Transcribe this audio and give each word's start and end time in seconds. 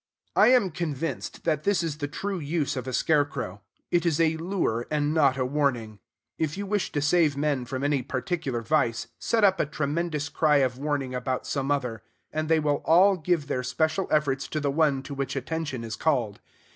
I 0.35 0.47
am 0.47 0.71
convinced 0.71 1.43
that 1.43 1.63
this 1.63 1.83
is 1.83 1.99
the 1.99 2.07
true 2.07 2.39
use 2.39 2.75
of 2.75 2.87
a 2.87 2.91
scarecrow: 2.91 3.61
it 3.91 4.03
is 4.03 4.19
a 4.19 4.35
lure, 4.37 4.87
and 4.89 5.13
not 5.13 5.37
a 5.37 5.45
warning. 5.45 5.99
If 6.39 6.57
you 6.57 6.65
wish 6.65 6.91
to 6.93 7.03
save 7.03 7.37
men 7.37 7.65
from 7.65 7.83
any 7.83 8.01
particular 8.01 8.63
vice, 8.63 9.09
set 9.19 9.43
up 9.43 9.59
a 9.59 9.67
tremendous 9.67 10.27
cry 10.27 10.55
of 10.55 10.79
warning 10.79 11.13
about 11.13 11.45
some 11.45 11.69
other; 11.69 12.01
and 12.33 12.49
they 12.49 12.59
will 12.59 12.81
all 12.83 13.15
give 13.15 13.45
their 13.45 13.61
special 13.61 14.07
efforts 14.09 14.47
to 14.47 14.59
the 14.59 14.71
one 14.71 15.03
to 15.03 15.13
which 15.13 15.35
attention 15.35 15.83
is 15.83 15.95
called. 15.95 16.39